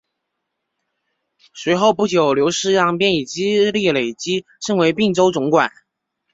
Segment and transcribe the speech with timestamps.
[1.53, 5.71] 随后不久刘世让便以资历累积升为并州总管。